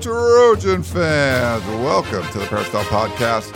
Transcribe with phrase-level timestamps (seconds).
[0.00, 1.62] Trojan fans.
[1.66, 3.54] Welcome to the Peristyle Podcast.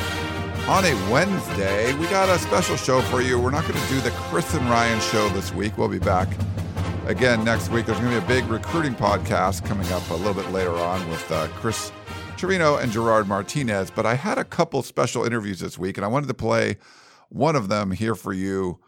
[0.69, 3.41] On a Wednesday, we got a special show for you.
[3.41, 5.79] We're not going to do the Chris and Ryan show this week.
[5.79, 6.29] We'll be back
[7.07, 7.87] again next week.
[7.87, 11.09] There's going to be a big recruiting podcast coming up a little bit later on
[11.09, 11.91] with uh, Chris
[12.37, 13.91] Trevino and Gerard Martinez.
[13.91, 16.77] But I had a couple special interviews this week, and I wanted to play
[17.31, 18.81] one of them here for you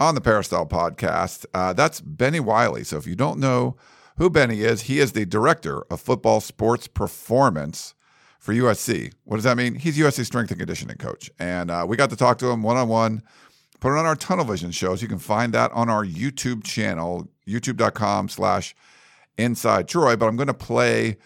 [0.00, 1.46] on the Peristyle podcast.
[1.54, 2.82] Uh, that's Benny Wiley.
[2.82, 3.76] So if you don't know
[4.16, 7.94] who Benny is, he is the director of football sports performance
[8.38, 9.12] for USC.
[9.24, 9.74] What does that mean?
[9.74, 11.30] He's USC strength and conditioning coach.
[11.38, 13.22] And uh, we got to talk to him one on one,
[13.80, 15.02] put it on our Tunnel Vision shows.
[15.02, 18.74] You can find that on our YouTube channel, youtube.com slash
[19.38, 20.14] inside Troy.
[20.16, 21.16] But I'm going to play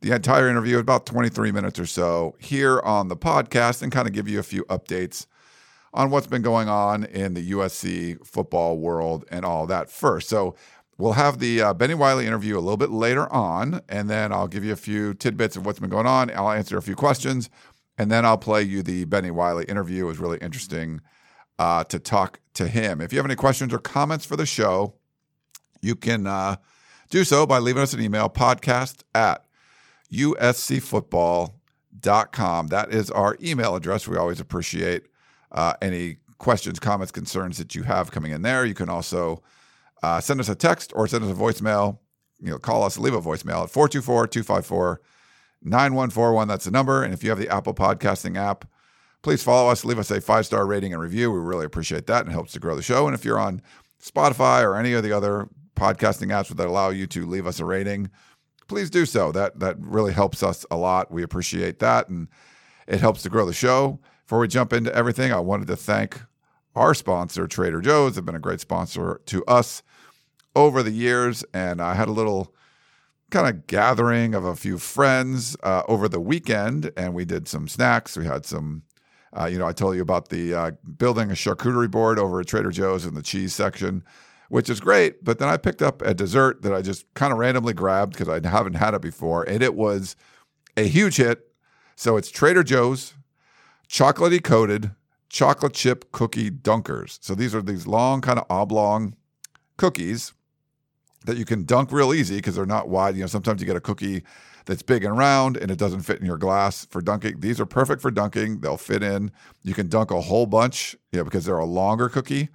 [0.00, 4.14] the entire interview, about 23 minutes or so, here on the podcast and kind of
[4.14, 5.26] give you a few updates
[5.94, 10.28] on what's been going on in the USC football world and all that first.
[10.28, 10.54] So
[11.02, 14.46] we'll have the uh, Benny Wiley interview a little bit later on, and then I'll
[14.46, 16.30] give you a few tidbits of what's been going on.
[16.30, 17.50] I'll answer a few questions,
[17.98, 20.04] and then I'll play you the Benny Wiley interview.
[20.04, 21.00] It was really interesting
[21.58, 23.00] uh, to talk to him.
[23.00, 24.94] If you have any questions or comments for the show,
[25.80, 26.54] you can uh,
[27.10, 29.44] do so by leaving us an email podcast at
[30.12, 32.66] uscfootball.com.
[32.68, 34.06] That is our email address.
[34.06, 35.06] We always appreciate
[35.50, 38.64] uh, any questions, comments, concerns that you have coming in there.
[38.64, 39.42] You can also
[40.02, 41.98] uh, send us a text or send us a voicemail.
[42.40, 45.00] You know, call us, leave a voicemail at 424 254
[45.62, 46.48] 9141.
[46.48, 47.02] That's the number.
[47.02, 48.64] And if you have the Apple Podcasting app,
[49.22, 51.30] please follow us, leave us a five star rating and review.
[51.30, 53.06] We really appreciate that and helps to grow the show.
[53.06, 53.62] And if you're on
[54.02, 57.64] Spotify or any of the other podcasting apps that allow you to leave us a
[57.64, 58.10] rating,
[58.66, 59.30] please do so.
[59.32, 61.12] That that really helps us a lot.
[61.12, 62.28] We appreciate that and
[62.86, 64.00] it helps to grow the show.
[64.24, 66.20] Before we jump into everything, I wanted to thank
[66.74, 68.14] our sponsor, Trader Joe's.
[68.14, 69.82] They've been a great sponsor to us
[70.54, 71.44] over the years.
[71.52, 72.54] And I had a little
[73.30, 77.66] kind of gathering of a few friends uh, over the weekend, and we did some
[77.66, 78.16] snacks.
[78.16, 78.82] We had some,
[79.32, 82.46] uh, you know, I told you about the uh, building a charcuterie board over at
[82.46, 84.04] Trader Joe's in the cheese section,
[84.50, 85.24] which is great.
[85.24, 88.28] But then I picked up a dessert that I just kind of randomly grabbed because
[88.28, 90.14] I haven't had it before, and it was
[90.76, 91.48] a huge hit.
[91.96, 93.14] So it's Trader Joe's
[93.88, 94.90] chocolatey coated
[95.32, 97.18] chocolate chip cookie dunkers.
[97.22, 99.16] So these are these long, kind of oblong
[99.78, 100.34] cookies
[101.24, 103.16] that you can dunk real easy because they're not wide.
[103.16, 104.22] You know, sometimes you get a cookie
[104.66, 107.40] that's big and round and it doesn't fit in your glass for dunking.
[107.40, 108.60] These are perfect for dunking.
[108.60, 109.32] They'll fit in.
[109.62, 112.50] You can dunk a whole bunch, you know, because they're a longer cookie.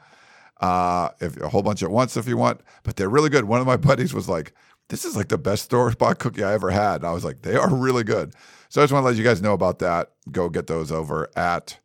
[0.61, 3.45] Uh, if a whole bunch at once if you want, but they're really good.
[3.45, 4.53] One of my buddies was like,
[4.89, 7.43] "This is like the best store bought cookie I ever had." And I was like,
[7.43, 8.33] "They are really good."
[8.69, 10.13] So I just want to let you guys know about that.
[10.31, 11.77] Go get those over at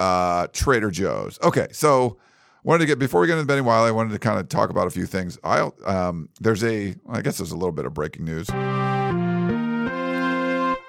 [0.00, 1.38] uh, Trader Joe's.
[1.42, 2.18] Okay, so
[2.66, 4.70] wanted to get before we get into Benny Wiley, I wanted to kind of talk
[4.70, 5.38] about a few things.
[5.44, 8.48] I um, there's a I guess there's a little bit of breaking news.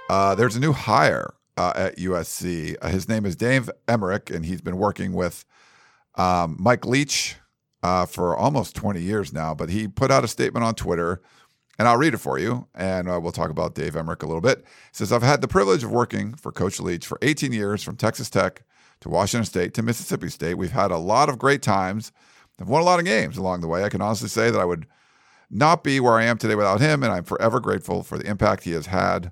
[0.10, 2.76] Uh, there's a new hire uh, at USC.
[2.82, 5.46] Uh, his name is Dave Emmerich, and he's been working with
[6.16, 7.36] um, Mike Leach
[7.84, 9.54] uh, for almost 20 years now.
[9.54, 11.22] But he put out a statement on Twitter,
[11.78, 14.42] and I'll read it for you, and uh, we'll talk about Dave Emmerich a little
[14.42, 14.66] bit.
[14.94, 18.30] Says, "I've had the privilege of working for Coach Leach for 18 years, from Texas
[18.30, 18.64] Tech
[19.02, 20.56] to Washington State to Mississippi State.
[20.56, 22.12] We've had a lot of great times.
[22.60, 23.84] I've won a lot of games along the way.
[23.84, 24.88] I can honestly say that I would
[25.50, 28.64] not be where I am today without him, and I'm forever grateful for the impact
[28.64, 29.32] he has had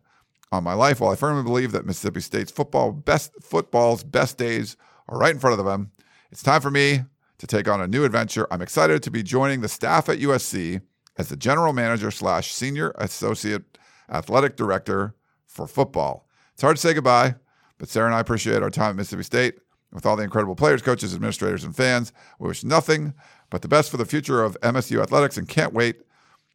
[0.51, 0.99] on my life.
[0.99, 4.77] While I firmly believe that Mississippi State's football best football's best days
[5.07, 5.91] are right in front of them,
[6.31, 7.01] it's time for me
[7.37, 8.47] to take on a new adventure.
[8.51, 10.81] I'm excited to be joining the staff at USC
[11.17, 13.77] as the general manager slash senior associate
[14.09, 15.15] athletic director
[15.45, 16.27] for football.
[16.53, 17.35] It's hard to say goodbye,
[17.77, 19.55] but Sarah and I appreciate our time at Mississippi State.
[19.91, 23.13] With all the incredible players, coaches, administrators, and fans, we wish nothing
[23.49, 26.01] but the best for the future of MSU athletics and can't wait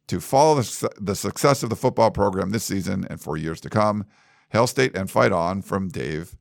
[0.07, 3.69] to follow the, the success of the football program this season and for years to
[3.69, 4.05] come.
[4.49, 6.35] Hail State and fight on from Dave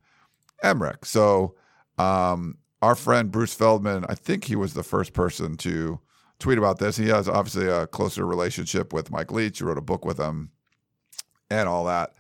[0.62, 1.04] Emmerich.
[1.06, 1.54] So,
[1.96, 6.00] um, our friend Bruce Feldman, I think he was the first person to
[6.38, 6.96] tweet about this.
[6.96, 9.58] He has obviously a closer relationship with Mike Leach.
[9.58, 10.50] He wrote a book with him
[11.50, 12.14] and all that.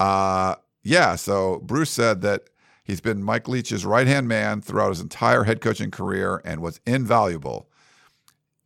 [0.00, 2.50] Uh, yeah, so Bruce said that
[2.84, 6.80] he's been Mike Leach's right hand man throughout his entire head coaching career and was
[6.86, 7.68] invaluable.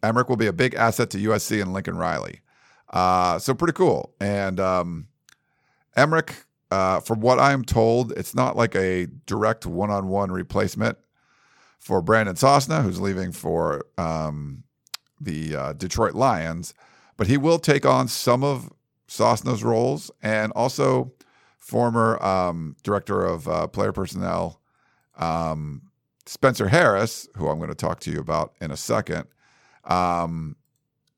[0.02, 2.40] Emmerich will be a big asset to USC and Lincoln Riley.
[2.90, 4.14] Uh, so pretty cool.
[4.20, 5.08] And um,
[5.96, 10.98] Emmerich, uh, from what I'm told, it's not like a direct one on one replacement
[11.78, 14.64] for Brandon Sosna, who's leaving for um,
[15.20, 16.74] the uh, Detroit Lions,
[17.16, 18.70] but he will take on some of
[19.08, 21.12] Sosna's roles and also
[21.66, 24.60] former um, director of uh, player personnel
[25.16, 25.82] um,
[26.24, 29.24] Spencer Harris, who I'm going to talk to you about in a second.
[29.84, 30.54] Um,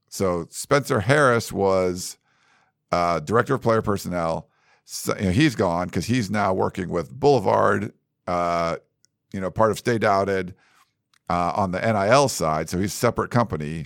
[0.08, 2.16] so Spencer Harris was
[2.90, 4.48] uh, director of player personnel.
[4.86, 7.92] So, you know, he's gone because he's now working with Boulevard,
[8.26, 8.76] uh,
[9.34, 10.54] you know, part of Stay Doubted
[11.28, 12.70] uh, on the NIL side.
[12.70, 13.84] So he's a separate company.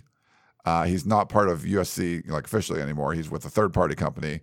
[0.65, 3.15] Uh, he's not part of USC like officially anymore.
[3.15, 4.43] He's with a third party company,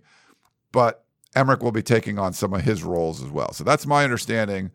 [0.70, 3.52] but Emmerich will be taking on some of his roles as well.
[3.52, 4.70] So that's my understanding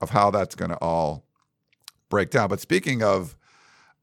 [0.00, 1.24] of how that's going to all
[2.08, 2.48] break down.
[2.48, 3.36] But speaking of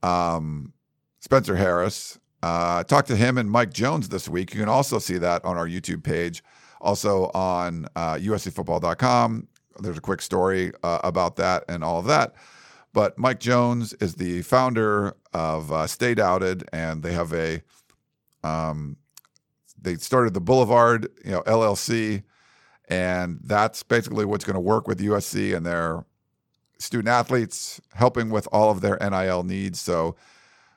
[0.02, 0.74] um,
[1.20, 4.54] Spencer Harris, uh, I talked to him and Mike Jones this week.
[4.54, 6.44] You can also see that on our YouTube page,
[6.82, 9.48] also on uh, USCFootball.com.
[9.80, 12.34] There's a quick story uh, about that and all of that.
[12.92, 17.64] But Mike Jones is the founder of uh, Stay Doubted, and they have a
[18.44, 18.98] um,
[19.84, 22.24] they started the Boulevard, you know, LLC,
[22.90, 26.06] and that's basically what's going to work with USC and their
[26.80, 29.80] student athletes, helping with all of their NIL needs.
[29.80, 30.16] So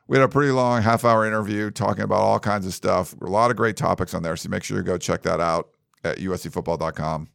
[0.07, 3.15] we had a pretty long half hour interview talking about all kinds of stuff.
[3.21, 4.37] A lot of great topics on there.
[4.37, 5.71] So make sure you go check that out
[6.05, 7.29] at uscfootball.com.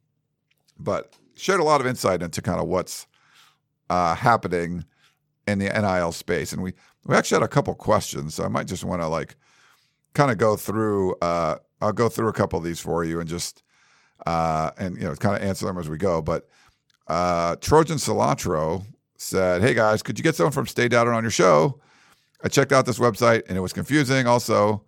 [0.79, 3.07] But shared a lot of insight into kind of what's
[3.89, 4.85] uh, happening
[5.47, 6.53] in the NIL space.
[6.53, 6.73] And we,
[7.05, 8.35] we actually had a couple questions.
[8.35, 9.35] So I might just want to like
[10.13, 13.29] kind of go through, uh, I'll go through a couple of these for you and
[13.29, 13.63] just,
[14.25, 16.21] uh, and, you know, kind of answer them as we go.
[16.21, 16.47] But
[17.07, 18.85] uh, Trojan Cilantro
[19.17, 21.79] said, Hey guys, could you get someone from Stay Doubted on your show?
[22.43, 24.27] I checked out this website and it was confusing.
[24.27, 24.83] Also,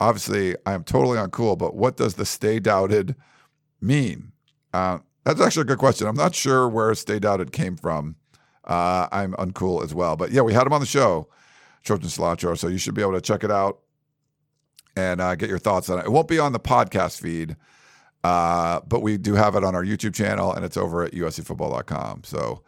[0.00, 3.16] obviously, I am totally uncool, but what does the stay doubted
[3.80, 4.32] mean?
[4.72, 6.06] Uh, that's actually a good question.
[6.06, 8.16] I'm not sure where stay doubted came from.
[8.64, 10.16] Uh, I'm uncool as well.
[10.16, 11.28] But yeah, we had him on the show,
[11.82, 12.58] Trojan Cilantro.
[12.58, 13.78] So you should be able to check it out
[14.96, 16.06] and uh, get your thoughts on it.
[16.06, 17.56] It won't be on the podcast feed,
[18.24, 22.22] uh, but we do have it on our YouTube channel and it's over at uscfootball.com.
[22.24, 22.62] So,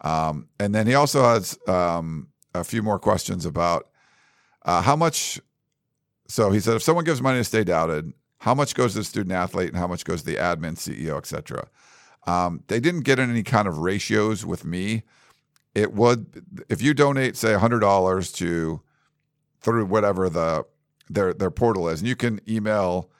[0.00, 3.88] um, and then he also has um, a few more questions about
[4.64, 5.40] uh, how much.
[6.28, 9.04] So he said, if someone gives money to stay doubted, how much goes to the
[9.04, 11.68] student athlete and how much goes to the admin, CEO, etc.
[12.26, 15.02] Um, they didn't get any kind of ratios with me.
[15.74, 18.80] It would if you donate, say, hundred dollars to
[19.60, 20.64] through whatever the
[21.08, 23.10] their their portal is, and you can email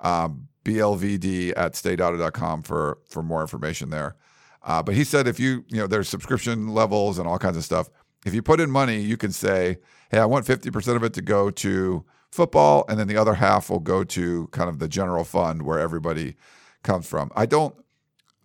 [0.00, 4.16] um, blvd at staydoubted.com for for more information there.
[4.62, 7.64] Uh, but he said if you you know there's subscription levels and all kinds of
[7.64, 7.88] stuff.
[8.26, 9.78] If you put in money, you can say,
[10.10, 13.34] "Hey, I want fifty percent of it to go to football, and then the other
[13.34, 16.36] half will go to kind of the general fund where everybody
[16.82, 17.74] comes from." I don't.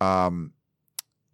[0.00, 0.52] Um,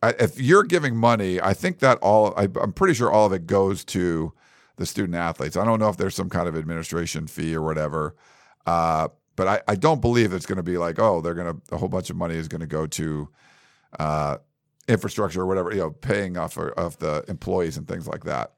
[0.02, 3.32] I, if you're giving money, I think that all I, I'm pretty sure all of
[3.32, 4.32] it goes to
[4.76, 5.56] the student athletes.
[5.56, 8.16] I don't know if there's some kind of administration fee or whatever.
[8.66, 11.74] Uh, but I, I don't believe it's going to be like, oh, they're going to,
[11.74, 13.28] a whole bunch of money is going to go to
[13.98, 14.36] uh,
[14.88, 18.52] infrastructure or whatever, you know, paying off of, of the employees and things like that.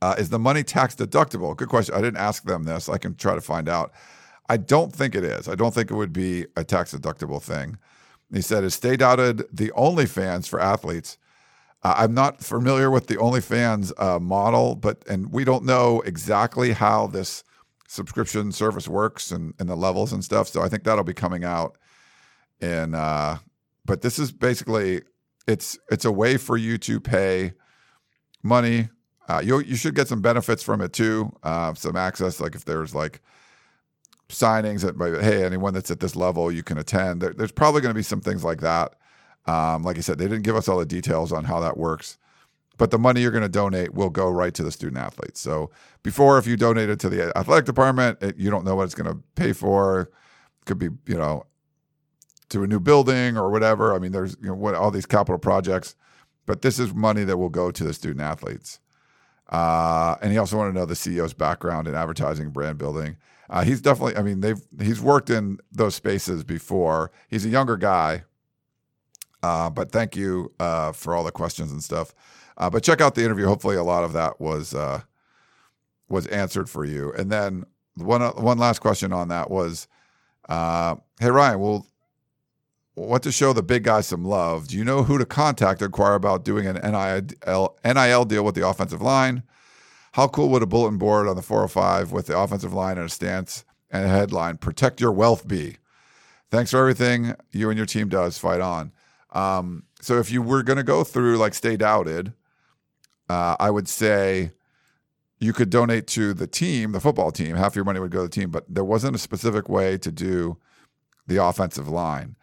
[0.00, 1.56] Uh, is the money tax deductible?
[1.56, 1.94] Good question.
[1.94, 2.88] I didn't ask them this.
[2.88, 3.92] I can try to find out.
[4.48, 5.48] I don't think it is.
[5.48, 7.78] I don't think it would be a tax deductible thing.
[8.32, 11.18] He said, is Stay Doubted the only fans for athletes?
[11.82, 16.72] Uh, I'm not familiar with the OnlyFans uh, model, but and we don't know exactly
[16.72, 17.44] how this
[17.86, 20.48] subscription service works and, and the levels and stuff.
[20.48, 21.78] So I think that'll be coming out.
[22.60, 23.38] And uh,
[23.84, 25.02] but this is basically
[25.46, 27.52] it's it's a way for you to pay
[28.42, 28.88] money.
[29.28, 31.32] Uh, you you should get some benefits from it too.
[31.42, 33.20] Uh, some access, like if there's like
[34.28, 37.22] signings that hey anyone that's at this level you can attend.
[37.22, 38.94] There, there's probably going to be some things like that.
[39.48, 42.18] Um, like I said, they didn't give us all the details on how that works
[42.78, 45.40] but the money you're going to donate will go right to the student athletes.
[45.40, 45.70] So
[46.02, 49.12] before, if you donated to the athletic department, it, you don't know what it's going
[49.12, 50.02] to pay for.
[50.02, 51.44] It could be, you know,
[52.50, 53.94] to a new building or whatever.
[53.94, 55.96] I mean, there's you know what all these capital projects.
[56.46, 58.78] but this is money that will go to the student athletes.
[59.50, 63.16] Uh, and he also wanted to know the CEO's background in advertising, and brand building.
[63.50, 67.10] Uh, he's definitely, I mean, they've he's worked in those spaces before.
[67.28, 68.24] He's a younger guy,
[69.42, 72.14] uh, but thank you uh, for all the questions and stuff.
[72.56, 73.46] Uh, but check out the interview.
[73.46, 75.02] Hopefully, a lot of that was uh,
[76.08, 77.12] was answered for you.
[77.12, 77.64] And then
[77.94, 79.86] one one last question on that was,
[80.48, 81.86] uh, hey Ryan, well,
[82.94, 84.68] what to show the big guys some love?
[84.68, 88.54] Do you know who to contact to inquire about doing an NIL NIL deal with
[88.56, 89.44] the offensive line?
[90.12, 93.10] How cool would a bulletin board on the 405 with the offensive line and a
[93.10, 95.76] stance and a headline, Protect Your Wealth be?
[96.50, 98.38] Thanks for everything you and your team does.
[98.38, 98.90] Fight on.
[99.30, 102.32] Um, so if you were going to go through like Stay Doubted,
[103.28, 104.52] uh, I would say
[105.40, 107.56] you could donate to the team, the football team.
[107.56, 110.10] Half your money would go to the team, but there wasn't a specific way to
[110.10, 110.58] do
[111.26, 112.36] the offensive line.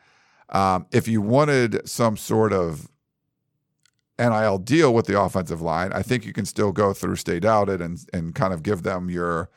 [0.50, 2.88] Um, if you wanted some sort of
[4.18, 7.82] NIL deal with the offensive line, I think you can still go through Stay Doubted
[7.82, 9.50] and and kind of give them your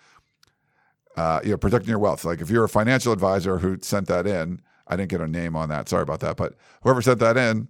[1.16, 2.24] uh, you know protecting your wealth.
[2.24, 5.56] Like if you're a financial advisor who sent that in, I didn't get a name
[5.56, 5.88] on that.
[5.88, 7.68] Sorry about that, but whoever sent that in,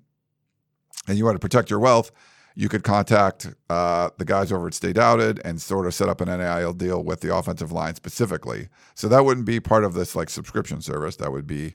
[1.06, 2.10] and you want to protect your wealth,
[2.54, 6.20] you could contact uh, the guys over at Stay Doubted and sort of set up
[6.20, 8.68] an NIL deal with the offensive line specifically.
[8.94, 11.16] So that wouldn't be part of this like subscription service.
[11.16, 11.74] That would be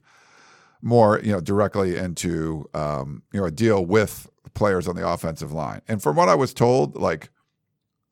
[0.81, 5.53] more you know directly into um, you know a deal with players on the offensive
[5.53, 5.81] line.
[5.87, 7.29] And from what I was told, like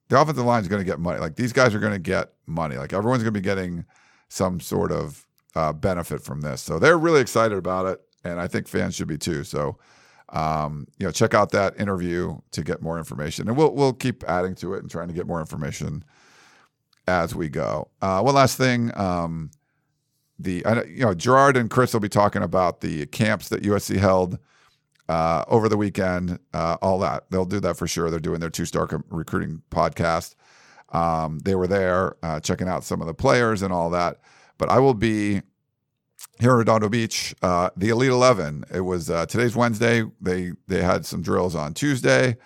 [0.07, 1.19] the offensive line is going to get money.
[1.19, 2.77] Like these guys are going to get money.
[2.77, 3.85] Like everyone's going to be getting
[4.29, 6.61] some sort of uh, benefit from this.
[6.61, 9.43] So they're really excited about it, and I think fans should be too.
[9.43, 9.77] So.
[10.33, 14.23] Um, you know, check out that interview to get more information, and we'll we'll keep
[14.23, 16.05] adding to it and trying to get more information
[17.05, 17.89] as we go.
[18.01, 19.51] Uh, one last thing, um,
[20.39, 24.39] the you know Gerard and Chris will be talking about the camps that USC held
[25.09, 27.29] uh, over the weekend, uh, all that.
[27.29, 28.09] They'll do that for sure.
[28.09, 30.35] They're doing their two star recruiting podcast.
[30.89, 34.19] Um, they were there uh, checking out some of the players and all that.
[34.61, 35.41] But I will be
[36.39, 38.63] here in Redondo Beach, uh, the Elite Eleven.
[38.71, 40.03] It was uh, today's Wednesday.
[40.21, 42.37] They they had some drills on Tuesday.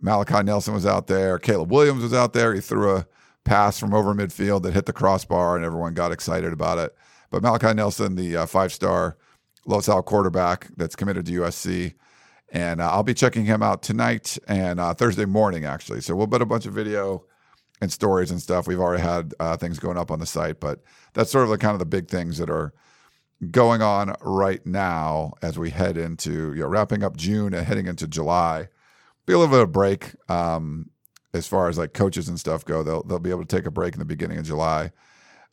[0.00, 1.38] Malachi Nelson was out there.
[1.38, 2.54] Caleb Williams was out there.
[2.54, 3.06] He threw a
[3.44, 6.96] pass from over midfield that hit the crossbar, and everyone got excited about it.
[7.30, 9.18] But Malachi Nelson, the uh, five star
[9.66, 11.92] Los Al quarterback that's committed to USC.
[12.50, 16.00] And uh, I'll be checking him out tonight and uh, Thursday morning, actually.
[16.00, 17.26] So we'll put a bunch of video
[17.82, 18.66] and stories and stuff.
[18.66, 20.80] We've already had uh, things going up on the site, but
[21.12, 22.72] that's sort of the kind of the big things that are
[23.50, 27.86] going on right now as we head into you know wrapping up June and heading
[27.86, 28.68] into July.
[29.26, 30.90] Be a little bit of a break um,
[31.34, 32.82] as far as like coaches and stuff go.
[32.82, 34.92] They'll they'll be able to take a break in the beginning of July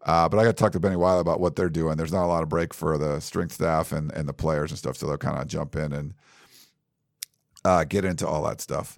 [0.05, 1.97] uh, but I got to talk to Benny Wiley about what they're doing.
[1.97, 4.77] There's not a lot of break for the strength staff and, and the players and
[4.77, 6.13] stuff, so they'll kind of jump in and
[7.65, 8.97] uh, get into all that stuff.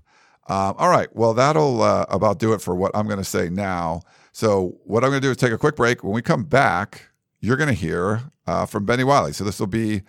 [0.52, 3.50] Um, all right, well, that'll uh, about do it for what I'm going to say
[3.50, 4.02] now.
[4.34, 6.04] So what I'm going to do is take a quick break.
[6.04, 9.32] When we come back, you're going to hear uh, from Benny Wiley.
[9.32, 10.02] So this will be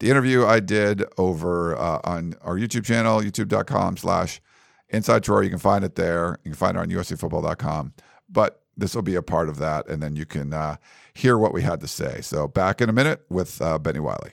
[0.00, 4.42] the interview I did over uh, on our YouTube channel, youtube.com slash
[4.90, 5.40] Inside Troy.
[5.40, 6.38] You can find it there.
[6.44, 7.94] You can find it on uscfootball.com.
[8.28, 10.76] But this will be a part of that, and then you can uh,
[11.14, 12.20] hear what we had to say.
[12.20, 14.32] So back in a minute with uh, Benny Wiley.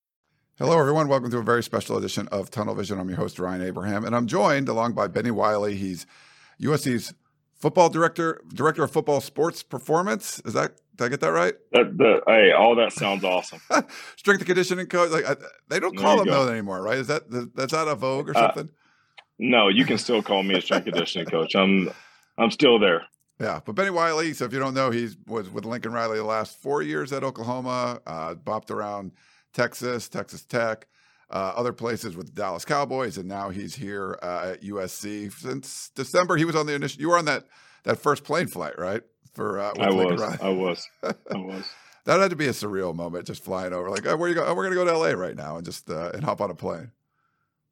[0.57, 1.07] Hello, everyone.
[1.07, 2.99] Welcome to a very special edition of Tunnel Vision.
[2.99, 5.75] I'm your host, Ryan Abraham, and I'm joined along by Benny Wiley.
[5.75, 6.05] He's
[6.61, 7.13] USC's
[7.55, 10.41] football director, director of football sports performance.
[10.45, 11.55] Is that did I get that right?
[11.71, 13.59] That, the, hey, all that sounds awesome.
[14.17, 15.09] Strength and conditioning coach.
[15.09, 15.35] Like I,
[15.69, 16.97] they don't call him that anymore, right?
[16.97, 17.23] Is that
[17.55, 18.69] that's not a vogue or uh, something?
[18.69, 21.55] Uh, no, you can still call me a strength conditioning coach.
[21.55, 21.89] I'm
[22.37, 23.03] I'm still there.
[23.39, 24.33] Yeah, but Benny Wiley.
[24.33, 27.23] So if you don't know, he was with Lincoln Riley the last four years at
[27.23, 27.99] Oklahoma.
[28.05, 29.13] Uh, bopped around
[29.53, 30.87] Texas, Texas Tech,
[31.29, 35.91] uh, other places with the Dallas Cowboys, and now he's here uh, at USC since
[35.95, 36.35] December.
[36.37, 37.01] He was on the initial.
[37.01, 37.45] You were on that
[37.83, 39.01] that first plane flight, right?
[39.33, 41.65] For uh, I was, I was, I was.
[42.05, 43.89] that had to be a surreal moment, just flying over.
[43.89, 44.45] Like, oh, where are you go?
[44.45, 46.55] Oh, we're gonna go to LA right now, and just uh, and hop on a
[46.55, 46.91] plane.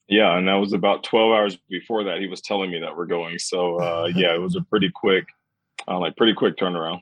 [0.07, 2.19] Yeah, and that was about twelve hours before that.
[2.19, 3.39] He was telling me that we're going.
[3.39, 5.25] So uh, yeah, it was a pretty quick,
[5.88, 7.01] uh, like pretty quick turnaround.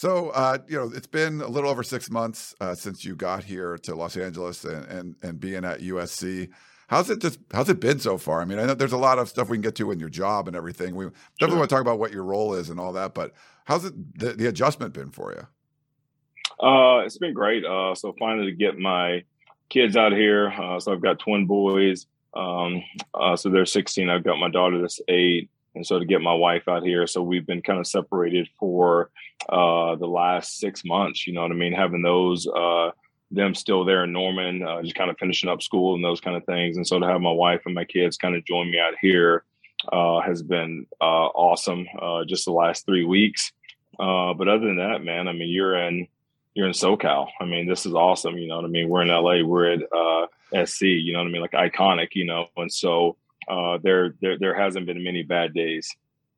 [0.00, 3.44] So uh, you know, it's been a little over six months uh, since you got
[3.44, 6.48] here to Los Angeles and, and and being at USC.
[6.88, 8.40] How's it just how's it been so far?
[8.40, 10.08] I mean, I know there's a lot of stuff we can get to in your
[10.08, 10.94] job and everything.
[10.94, 11.58] We definitely sure.
[11.58, 13.34] want to talk about what your role is and all that, but
[13.66, 16.66] how's it the, the adjustment been for you?
[16.66, 17.66] Uh, it's been great.
[17.66, 19.22] Uh, so finally to get my
[19.68, 20.48] kids out here.
[20.48, 22.06] Uh, so I've got twin boys.
[22.32, 24.08] Um, uh, so they're 16.
[24.08, 27.22] I've got my daughter that's eight and so to get my wife out here so
[27.22, 29.10] we've been kind of separated for
[29.48, 31.72] uh, the last six months you know what i mean?
[31.72, 32.90] Having those uh,
[33.30, 36.36] them still there in norman uh, just kind of finishing up school and those kind
[36.36, 36.76] of things.
[36.76, 39.44] And so to have my wife and my kids kind of join me out here
[39.90, 43.52] uh, has been uh, awesome uh, just the last three weeks.
[43.98, 46.08] But other than that man i mean you're in
[46.54, 47.28] you're in socal.
[47.40, 48.88] I mean this is awesome you know what i mean?
[48.88, 51.42] We're in la we're at sc you know what i mean?
[51.42, 52.48] Like iconic you know?
[52.56, 53.16] And so
[53.50, 55.90] uh, there, there there hasn't been many bad days.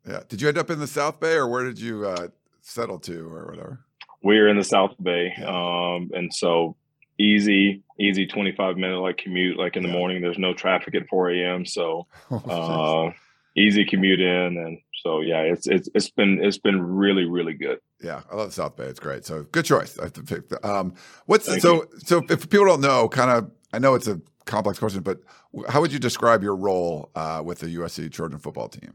[0.07, 0.21] Yeah.
[0.29, 2.29] Did you end up in the South Bay, or where did you uh,
[2.61, 3.81] settle to, or whatever?
[4.23, 6.77] We're in the South Bay, um, and so
[7.19, 9.59] easy, easy twenty five minute like commute.
[9.59, 9.97] Like in the yeah.
[9.97, 11.67] morning, there's no traffic at four a.m.
[11.67, 13.11] So uh,
[13.57, 17.79] easy commute in, and so yeah, it's it's it's been it's been really really good.
[18.01, 18.85] Yeah, I love the South Bay.
[18.85, 19.25] It's great.
[19.25, 19.99] So good choice.
[19.99, 20.65] I have to pick.
[20.65, 20.95] Um,
[21.27, 21.89] what's Thank so you.
[22.05, 25.21] so if people don't know, kind of, I know it's a complex question, but
[25.69, 28.95] how would you describe your role uh, with the USC Trojan football team?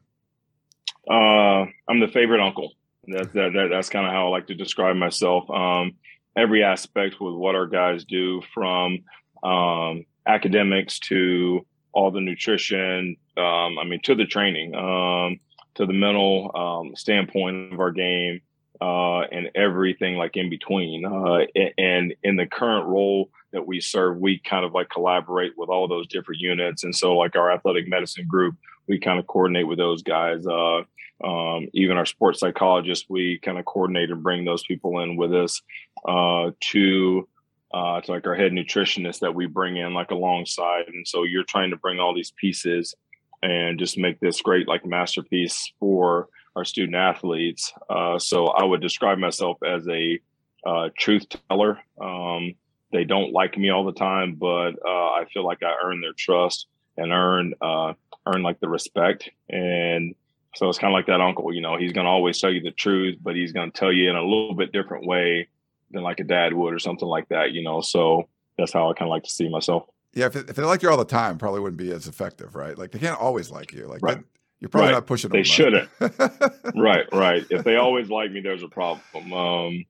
[1.09, 2.73] Uh, I'm the favorite uncle.
[3.07, 5.49] That, that, that that's kind of how I like to describe myself.
[5.49, 5.93] Um,
[6.35, 8.99] every aspect with what our guys do, from
[9.43, 13.15] um, academics to all the nutrition.
[13.37, 15.39] Um, I mean, to the training, um,
[15.75, 18.41] to the mental um, standpoint of our game,
[18.81, 21.05] uh, and everything like in between.
[21.05, 21.45] Uh,
[21.77, 25.87] and in the current role that we serve, we kind of like collaborate with all
[25.87, 26.83] those different units.
[26.83, 28.55] And so, like our athletic medicine group,
[28.87, 30.45] we kind of coordinate with those guys.
[30.45, 30.81] Uh,
[31.23, 35.33] um, even our sports psychologists, we kind of coordinate and bring those people in with
[35.33, 35.61] us
[36.07, 37.27] uh, to.
[37.73, 41.43] Uh, to like our head nutritionist that we bring in like alongside and so you're
[41.43, 42.95] trying to bring all these pieces
[43.43, 47.71] and just make this great like masterpiece for our student athletes.
[47.89, 50.19] Uh, so I would describe myself as a
[50.65, 51.79] uh, truth teller.
[52.01, 52.55] Um,
[52.91, 56.13] they don't like me all the time, but uh, I feel like I earn their
[56.17, 56.67] trust
[56.97, 57.93] and earn uh,
[58.25, 59.29] earn like the respect.
[59.49, 60.15] And
[60.55, 61.53] so it's kind of like that uncle.
[61.53, 63.93] You know, he's going to always tell you the truth, but he's going to tell
[63.93, 65.47] you in a little bit different way
[65.91, 67.51] than like a dad would or something like that.
[67.51, 69.83] You know, so that's how I kind of like to see myself.
[70.13, 72.75] Yeah, if, if they liked you all the time, probably wouldn't be as effective, right?
[72.75, 73.85] Like they can't always like you.
[73.85, 74.23] Like right.
[74.59, 74.95] You're probably right.
[74.95, 75.29] not pushing.
[75.29, 75.89] They shouldn't.
[76.75, 77.45] right, right.
[77.49, 79.31] If they always like me, there's a problem.
[79.31, 79.85] Um,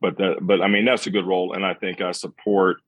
[0.00, 2.78] but that, but I mean, that's a good role, and I think I support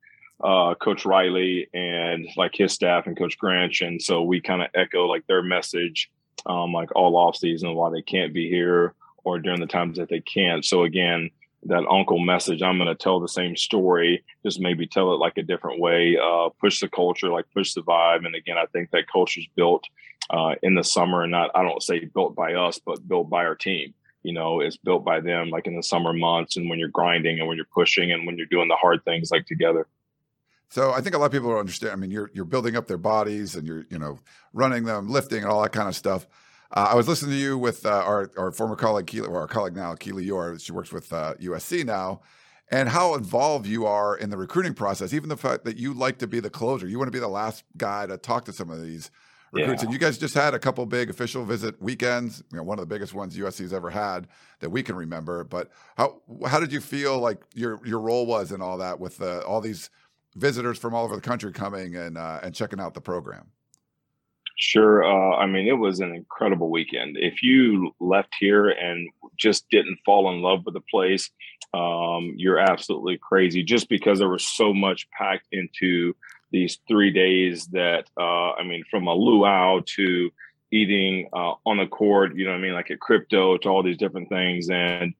[0.43, 4.69] uh, Coach Riley and like his staff and Coach Grinch, and so we kind of
[4.75, 6.11] echo like their message,
[6.45, 8.93] um, like all off season why they can't be here
[9.23, 10.65] or during the times that they can't.
[10.65, 11.29] So again,
[11.65, 15.37] that uncle message, I'm going to tell the same story, just maybe tell it like
[15.37, 18.25] a different way, uh, push the culture, like push the vibe.
[18.25, 19.83] And again, I think that culture is built
[20.29, 23.45] uh, in the summer and not, I don't say built by us, but built by
[23.45, 23.93] our team.
[24.23, 27.39] You know, it's built by them like in the summer months and when you're grinding
[27.39, 29.87] and when you're pushing and when you're doing the hard things like together.
[30.69, 31.93] So I think a lot of people don't understand.
[31.93, 34.17] I mean, you're you're building up their bodies and you're you know
[34.53, 36.25] running them, lifting, and all that kind of stuff.
[36.75, 39.47] Uh, I was listening to you with uh, our our former colleague Keely, or our
[39.47, 40.59] colleague now Keely Eure.
[40.59, 42.21] She works with uh, USC now,
[42.71, 45.13] and how involved you are in the recruiting process.
[45.13, 47.27] Even the fact that you like to be the closer, you want to be the
[47.27, 49.11] last guy to talk to some of these
[49.51, 49.83] recruits.
[49.83, 49.85] Yeah.
[49.85, 52.43] And you guys just had a couple big official visit weekends.
[52.51, 54.27] You know, one of the biggest ones USC's ever had
[54.59, 55.43] that we can remember.
[55.43, 59.21] But how how did you feel like your your role was in all that with
[59.21, 59.91] uh, all these
[60.35, 63.51] visitors from all over the country coming and uh, and checking out the program?
[64.65, 65.03] Sure.
[65.03, 67.17] Uh, I mean, it was an incredible weekend.
[67.17, 71.29] If you left here and just didn't fall in love with the place,
[71.73, 76.15] um, you're absolutely crazy just because there was so much packed into
[76.51, 80.31] these three days that, uh, I mean, from a luau to
[80.71, 83.83] eating uh, on the court, you know what I mean, like a crypto to all
[83.83, 84.69] these different things.
[84.69, 85.13] And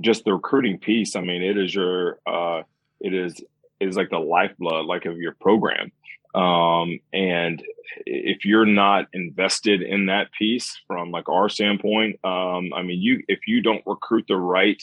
[0.00, 2.62] just the recruiting piece, I mean, it is your, uh,
[3.00, 3.40] it is,
[3.78, 5.92] it is like the lifeblood, like of your program.
[6.34, 7.62] Um, and
[8.06, 13.22] if you're not invested in that piece from like our standpoint, um, I mean, you
[13.28, 14.80] if you don't recruit the right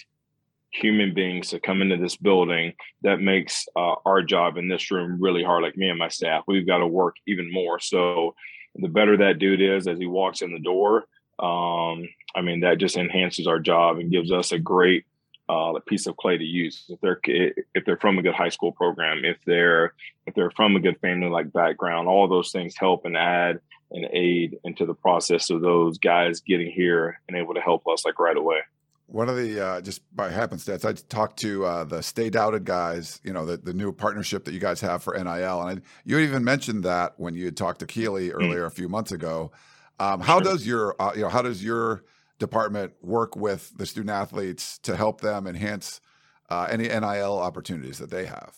[0.71, 5.17] human beings to come into this building, that makes uh, our job in this room
[5.21, 5.63] really hard.
[5.63, 7.79] Like me and my staff, we've got to work even more.
[7.79, 8.35] So
[8.75, 11.05] the better that dude is as he walks in the door,
[11.39, 15.05] um, I mean, that just enhances our job and gives us a great
[15.47, 16.85] uh, piece of clay to use.
[16.89, 19.93] If they're if they're from a good high school program, if they're
[20.25, 23.59] if they're from a good family like background, all those things help and add
[23.91, 28.05] and aid into the process of those guys getting here and able to help us
[28.05, 28.57] like right away.
[29.07, 33.21] One of the uh, just by happenstance, I talked to uh, the Stay Doubted guys.
[33.23, 35.27] You know the, the new partnership that you guys have for NIL,
[35.61, 38.33] and I, you even mentioned that when you had talked to Keely mm.
[38.33, 38.67] earlier mm.
[38.67, 39.51] a few months ago.
[39.99, 40.51] Um, how sure.
[40.51, 42.03] does your uh, you know how does your
[42.39, 46.01] department work with the student athletes to help them enhance
[46.49, 48.57] uh, any NIL opportunities that they have?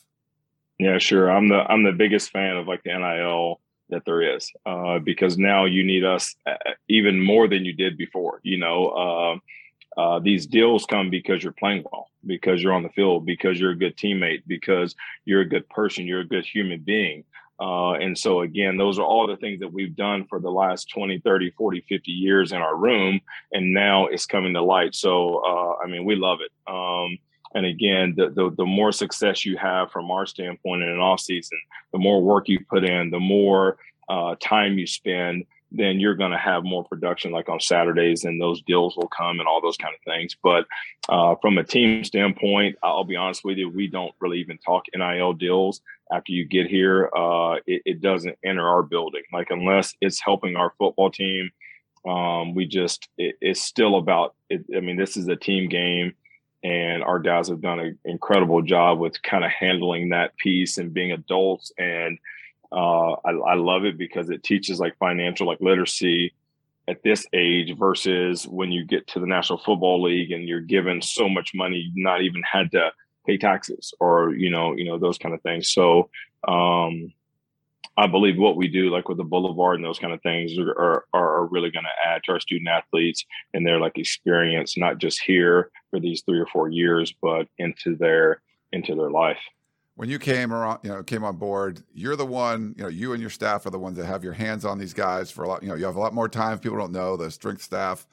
[0.80, 1.32] Yeah, sure.
[1.32, 3.60] I'm the I'm the biggest fan of like the NIL
[3.90, 6.56] that there is uh, because now you need us uh,
[6.90, 8.42] even more than you did before.
[8.44, 12.90] You know, uh, uh, these deals come because you're playing well, because you're on the
[12.90, 16.82] field, because you're a good teammate, because you're a good person, you're a good human
[16.82, 17.24] being.
[17.60, 20.90] Uh, and so, again, those are all the things that we've done for the last
[20.90, 23.20] 20, 30, 40, 50 years in our room.
[23.52, 24.94] And now it's coming to light.
[24.94, 26.52] So, uh, I mean, we love it.
[26.72, 27.18] Um,
[27.56, 31.22] and again, the, the, the more success you have from our standpoint in an off
[31.22, 31.58] season,
[31.92, 33.78] the more work you put in, the more
[34.10, 38.42] uh, time you spend, then you're going to have more production like on Saturdays and
[38.42, 40.36] those deals will come and all those kind of things.
[40.42, 40.66] But
[41.10, 44.86] uh, from a team standpoint, I'll be honest with you, we don't really even talk
[44.96, 47.10] NIL deals after you get here.
[47.16, 49.24] Uh, it, it, doesn't enter our building.
[49.34, 51.52] Like unless it's helping our football team,
[52.08, 56.14] um, we just, it, it's still about, it, I mean, this is a team game
[56.64, 60.94] and our guys have done an incredible job with kind of handling that piece and
[60.94, 62.18] being adults and
[62.72, 66.34] uh, I, I love it because it teaches like financial like literacy
[66.88, 71.02] at this age versus when you get to the National Football League and you're given
[71.02, 72.92] so much money, you not even had to
[73.26, 75.70] pay taxes or you know you know those kind of things.
[75.70, 76.10] So
[76.48, 77.14] um,
[77.98, 80.74] I believe what we do, like with the Boulevard and those kind of things, are
[80.78, 84.98] are, are really going to add to our student athletes and their like experience, not
[84.98, 89.40] just here for these three or four years, but into their into their life
[89.98, 93.14] when you came around, you know, came on board, you're the one, you know, you
[93.14, 95.48] and your staff are the ones that have your hands on these guys for a
[95.48, 95.64] lot.
[95.64, 96.60] You know, you have a lot more time.
[96.60, 98.06] People don't know the strength staff.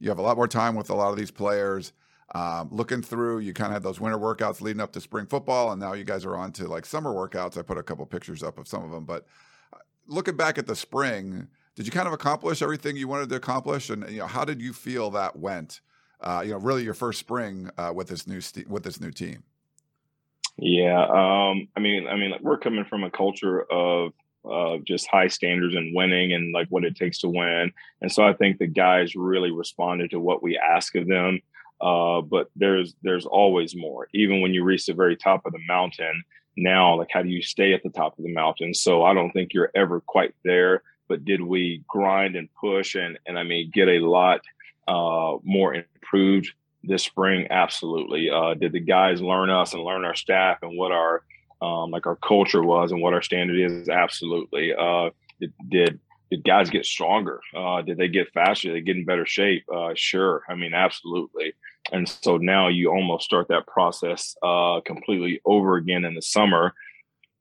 [0.00, 1.94] You have a lot more time with a lot of these players.
[2.34, 5.72] Um, looking through, you kind of had those winter workouts leading up to spring football,
[5.72, 7.56] and now you guys are on to like summer workouts.
[7.56, 9.24] I put a couple pictures up of some of them, but
[9.72, 13.36] uh, looking back at the spring, did you kind of accomplish everything you wanted to
[13.36, 13.88] accomplish?
[13.88, 15.80] And you know, how did you feel that went?
[16.20, 19.10] Uh, you know, really your first spring uh, with this new st- with this new
[19.10, 19.42] team.
[20.60, 24.12] Yeah, um, I mean, I mean, like we're coming from a culture of
[24.50, 28.24] uh, just high standards and winning and like what it takes to win, and so
[28.26, 31.40] I think the guys really responded to what we ask of them.
[31.80, 35.64] Uh, but there's there's always more, even when you reach the very top of the
[35.66, 36.22] mountain.
[36.58, 38.74] Now, like, how do you stay at the top of the mountain?
[38.74, 40.82] So I don't think you're ever quite there.
[41.08, 44.42] But did we grind and push and and I mean get a lot
[44.86, 47.46] uh, more improved this spring?
[47.50, 48.30] Absolutely.
[48.30, 51.22] Uh, did the guys learn us and learn our staff and what our
[51.62, 53.88] um, like our culture was and what our standard is?
[53.88, 54.72] Absolutely.
[54.74, 57.40] Uh, did, did did guys get stronger?
[57.54, 58.68] Uh, did they get faster?
[58.68, 59.64] Did they get in better shape?
[59.72, 60.42] Uh, sure.
[60.48, 61.54] I mean, absolutely.
[61.92, 66.74] And so now you almost start that process uh, completely over again in the summer,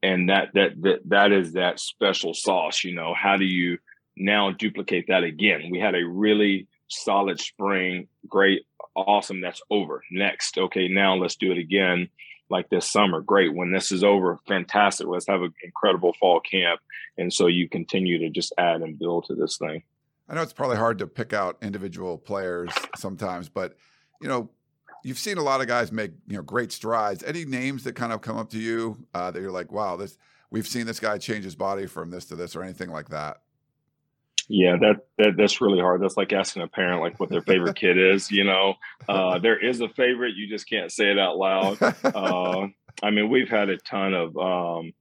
[0.02, 2.84] and that that that that is that special sauce.
[2.84, 3.78] You know, how do you
[4.18, 5.70] now duplicate that again?
[5.70, 8.64] We had a really solid spring, great
[8.96, 9.42] awesome.
[9.42, 10.04] That's over.
[10.12, 10.58] Next.
[10.58, 12.10] Okay, now let's do it again
[12.50, 13.22] like this summer.
[13.22, 13.54] Great.
[13.54, 15.08] When this is over, fantastic.
[15.08, 16.80] Let's have an incredible fall camp.
[17.18, 19.84] And so you continue to just add and build to this thing.
[20.28, 23.76] I know it's probably hard to pick out individual players sometimes, but
[24.22, 24.50] you know,
[25.04, 27.24] you've seen a lot of guys make you know great strides.
[27.24, 30.18] Any names that kind of come up to you uh, that you're like, wow, this
[30.52, 33.38] we've seen this guy change his body from this to this or anything like that?
[34.52, 36.02] Yeah, that, that that's really hard.
[36.02, 38.32] That's like asking a parent like what their favorite kid is.
[38.32, 38.74] You know,
[39.08, 41.78] uh, there is a favorite, you just can't say it out loud.
[42.04, 42.68] Uh,
[43.04, 44.94] I mean, we've had a ton of um,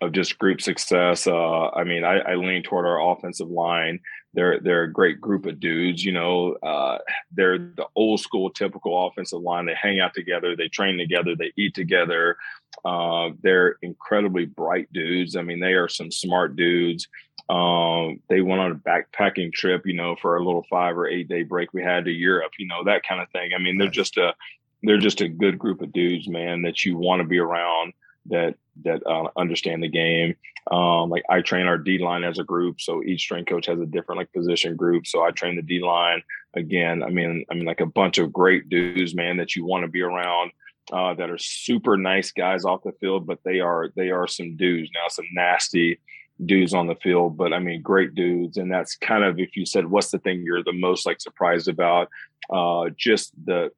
[0.00, 1.26] of just group success.
[1.26, 4.00] Uh, I mean, I, I, lean toward our offensive line.
[4.34, 6.04] They're they're a great group of dudes.
[6.04, 6.98] You know, uh,
[7.30, 9.66] they're the old school, typical offensive line.
[9.66, 12.36] They hang out together, they train together, they eat together.
[12.84, 15.36] Uh, they're incredibly bright dudes.
[15.36, 17.06] I mean, they are some smart dudes.
[17.48, 21.28] Um, they went on a backpacking trip, you know, for a little five or eight
[21.28, 23.50] day break we had to Europe, you know, that kind of thing.
[23.54, 24.34] I mean, they're just a
[24.82, 27.92] they're just a good group of dudes, man, that you want to be around.
[28.26, 30.34] that that uh, understand the game.
[30.70, 33.80] Um, like I train our D line as a group, so each strength coach has
[33.80, 35.06] a different like position group.
[35.06, 36.22] So I train the D line
[36.54, 37.02] again.
[37.02, 39.88] I mean, I mean like a bunch of great dudes, man, that you want to
[39.88, 40.52] be around.
[40.92, 44.56] Uh, that are super nice guys off the field, but they are they are some
[44.56, 46.00] dudes now, some nasty
[46.44, 47.36] dudes on the field.
[47.36, 50.42] But I mean, great dudes, and that's kind of if you said what's the thing
[50.42, 52.08] you're the most like surprised about,
[52.50, 53.70] uh, just the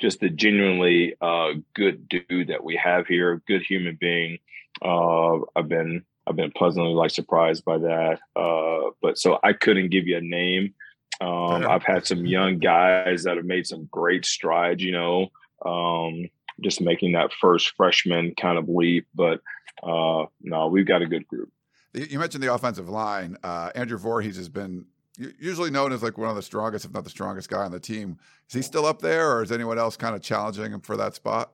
[0.00, 4.38] just the genuinely uh, good dude that we have here, good human being.
[4.82, 8.20] Uh, I've been I've been pleasantly like surprised by that.
[8.34, 10.74] Uh, but so I couldn't give you a name.
[11.20, 14.82] Um, I've had some young guys that have made some great strides.
[14.82, 15.28] You know,
[15.64, 16.28] um,
[16.60, 19.06] just making that first freshman kind of leap.
[19.14, 19.40] But
[19.82, 21.50] uh, no, we've got a good group.
[21.92, 23.36] You mentioned the offensive line.
[23.42, 24.86] Uh, Andrew Voorhees has been
[25.16, 27.80] usually known as like one of the strongest, if not the strongest guy on the
[27.80, 28.18] team.
[28.48, 31.14] Is he still up there, or is anyone else kind of challenging him for that
[31.14, 31.52] spot?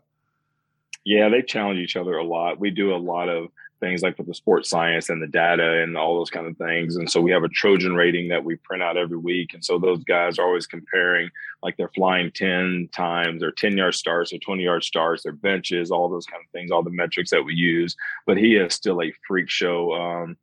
[1.05, 2.59] Yeah, they challenge each other a lot.
[2.59, 3.49] We do a lot of
[3.81, 6.97] things like with the sports science and the data and all those kind of things.
[6.97, 9.55] And so we have a Trojan rating that we print out every week.
[9.55, 11.31] And so those guys are always comparing
[11.63, 15.91] like they're flying 10 times or 10 yard starts or 20 yard starts, their benches,
[15.91, 17.97] all those kind of things, all the metrics that we use.
[18.27, 19.93] But he is still a freak show.
[19.95, 20.37] Um,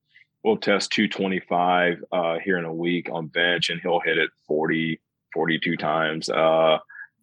[0.43, 4.99] we'll test 225 uh, here in a week on bench and he'll hit it 40
[5.33, 6.77] 42 times uh,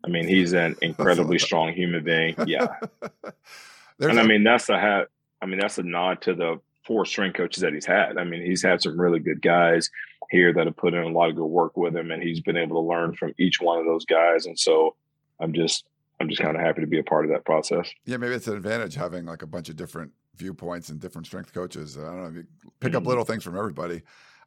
[0.04, 2.66] i mean he's an incredibly strong human being yeah
[4.00, 5.08] and I mean that's a hat
[5.44, 8.42] i mean that's a nod to the four strength coaches that he's had i mean
[8.44, 9.90] he's had some really good guys
[10.30, 12.56] here that have put in a lot of good work with him and he's been
[12.56, 14.94] able to learn from each one of those guys and so
[15.40, 15.84] i'm just
[16.20, 18.48] i'm just kind of happy to be a part of that process yeah maybe it's
[18.48, 21.98] an advantage having like a bunch of different viewpoints and different strength coaches.
[21.98, 22.40] I don't know.
[22.40, 22.46] You
[22.80, 22.98] pick mm-hmm.
[22.98, 24.02] up little things from everybody.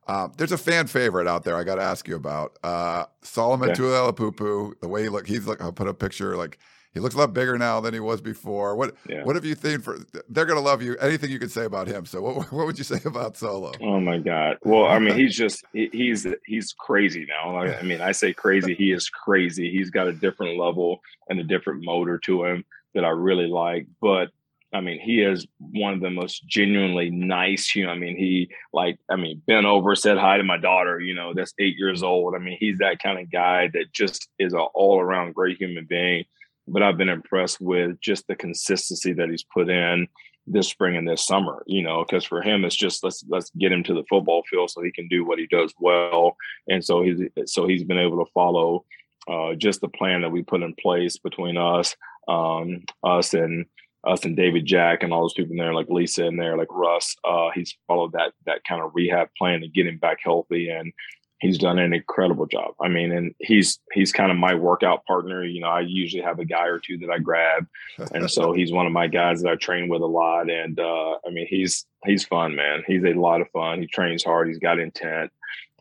[0.07, 1.55] Uh, there's a fan favorite out there.
[1.57, 3.81] I got to ask you about uh, Solomon okay.
[3.81, 4.79] Tuliaupupu.
[4.79, 5.61] The way he look, he's like.
[5.61, 6.37] I'll put a picture.
[6.37, 6.59] Like
[6.97, 8.75] he looks a lot bigger now than he was before.
[8.75, 9.23] What yeah.
[9.23, 9.99] What have you seen for?
[10.29, 10.97] They're gonna love you.
[10.97, 12.07] Anything you can say about him.
[12.07, 13.71] So what What would you say about Solo?
[13.81, 14.57] Oh my God.
[14.63, 17.55] Well, I mean, he's just he, he's he's crazy now.
[17.57, 18.73] I mean, I say crazy.
[18.73, 19.69] He is crazy.
[19.71, 23.85] He's got a different level and a different motor to him that I really like.
[24.01, 24.29] But
[24.73, 27.95] I mean, he is one of the most genuinely nice human.
[27.95, 31.33] I mean, he like, I mean, bent over, said hi to my daughter, you know,
[31.33, 32.35] that's eight years old.
[32.35, 35.85] I mean, he's that kind of guy that just is an all around great human
[35.85, 36.25] being.
[36.67, 40.07] But I've been impressed with just the consistency that he's put in
[40.47, 43.71] this spring and this summer, you know, because for him it's just let's let's get
[43.71, 46.35] him to the football field so he can do what he does well.
[46.67, 48.85] And so he's so he's been able to follow
[49.27, 51.95] uh, just the plan that we put in place between us,
[52.27, 53.65] um, us and
[54.05, 56.69] us and David Jack and all those people in there, like Lisa in there, like
[56.71, 57.15] Russ.
[57.25, 60.93] Uh, he's followed that that kind of rehab plan to get him back healthy, and
[61.39, 62.73] he's done an incredible job.
[62.81, 65.43] I mean, and he's he's kind of my workout partner.
[65.43, 67.67] You know, I usually have a guy or two that I grab,
[68.13, 70.49] and so he's one of my guys that I train with a lot.
[70.49, 72.83] And uh, I mean, he's he's fun, man.
[72.87, 73.81] He's a lot of fun.
[73.81, 74.47] He trains hard.
[74.47, 75.31] He's got intent,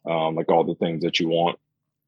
[0.05, 1.59] um, like all the things that you want.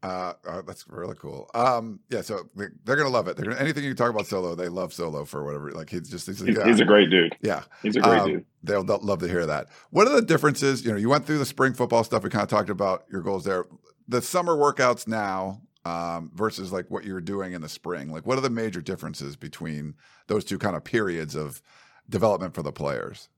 [0.02, 1.50] Uh, uh, that's really cool.
[1.54, 3.36] Um, yeah, so they're gonna love it.
[3.36, 5.72] They're gonna, anything you talk about Solo, they love Solo for whatever.
[5.72, 7.36] Like he's just he's, he's, a, he's a great dude.
[7.42, 8.44] Yeah, he's a great um, dude.
[8.62, 9.68] They'll, they'll, love to hear that.
[9.90, 10.84] What are the differences?
[10.84, 12.22] You know, you went through the spring football stuff.
[12.22, 13.64] We kind of talked about your goals there.
[14.06, 18.12] The summer workouts now um, versus like what you're doing in the spring.
[18.12, 19.94] Like, what are the major differences between
[20.28, 21.60] those two kind of periods of
[22.08, 23.28] development for the players?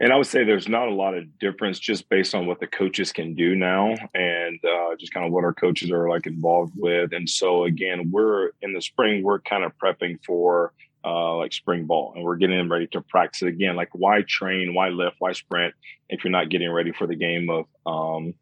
[0.00, 2.66] And I would say there's not a lot of difference just based on what the
[2.66, 6.72] coaches can do now and uh, just kind of what our coaches are like involved
[6.74, 7.12] with.
[7.12, 10.72] And so, again, we're in the spring, we're kind of prepping for
[11.04, 13.76] uh, like spring ball and we're getting ready to practice again.
[13.76, 15.74] Like, why train, why lift, why sprint
[16.08, 18.32] if you're not getting ready for the game of, um,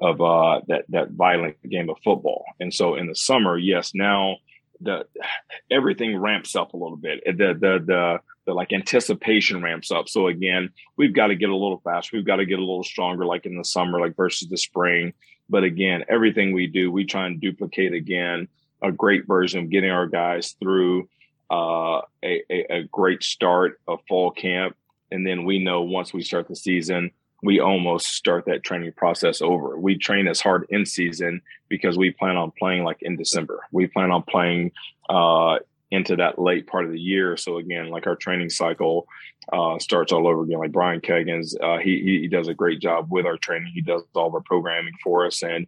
[0.00, 2.44] of uh, that, that violent game of football?
[2.60, 4.36] And so, in the summer, yes, now
[4.80, 5.06] the
[5.70, 7.22] everything ramps up a little bit.
[7.24, 10.08] The, the, the, the like anticipation ramps up.
[10.08, 12.16] So again, we've got to get a little faster.
[12.16, 15.12] We've got to get a little stronger, like in the summer, like versus the spring.
[15.50, 18.48] But again, everything we do, we try and duplicate again
[18.82, 21.08] a great version of getting our guys through
[21.50, 24.76] uh, a, a, a great start of fall camp.
[25.10, 27.10] And then we know once we start the season,
[27.42, 29.78] we almost start that training process over.
[29.78, 33.60] We train as hard in season because we plan on playing like in December.
[33.70, 34.72] We plan on playing
[35.08, 35.58] uh,
[35.90, 37.36] into that late part of the year.
[37.36, 39.06] So again, like our training cycle
[39.52, 40.58] uh, starts all over again.
[40.58, 43.72] Like Brian Kegans, uh, he he does a great job with our training.
[43.72, 45.66] He does all of our programming for us and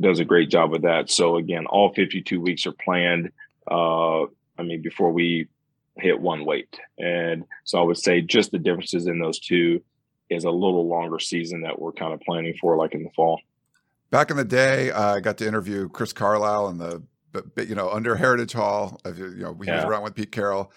[0.00, 1.10] does a great job with that.
[1.10, 3.32] So again, all 52 weeks are planned.
[3.68, 4.22] Uh,
[4.56, 5.48] I mean, before we
[5.96, 9.82] hit one weight, and so I would say just the differences in those two
[10.30, 13.40] is a little longer season that we're kind of planning for, like in the fall.
[14.10, 17.68] Back in the day, uh, I got to interview Chris Carlisle and the but, but
[17.68, 19.76] you know, under Heritage Hall, you know, he yeah.
[19.76, 20.72] was around with Pete Carroll.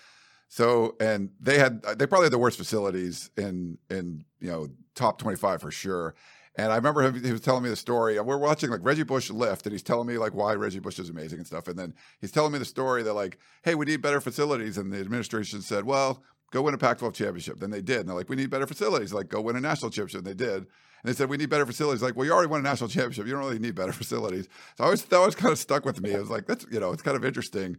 [0.50, 5.18] So, and they had they probably had the worst facilities in in you know top
[5.18, 6.14] twenty five for sure.
[6.56, 8.18] And I remember him, he was telling me the story.
[8.18, 11.00] And we're watching like Reggie Bush lift, and he's telling me like why Reggie Bush
[11.00, 11.70] is amazing and stuff.
[11.70, 14.78] And then he's telling me the story that like, hey, we need better facilities.
[14.78, 17.60] And the administration said, well, go win a Pac-12 championship.
[17.60, 18.02] Then they did.
[18.02, 19.14] And they're like, we need better facilities.
[19.14, 20.20] Like, go win a national championship.
[20.20, 20.68] And they did.
[21.04, 22.02] And they said, we need better facilities.
[22.02, 23.26] Like, well, you already won a national championship.
[23.26, 24.48] You don't really need better facilities.
[24.78, 26.12] So I was that was kind of stuck with me.
[26.12, 27.78] It was like, that's you know, it's kind of interesting.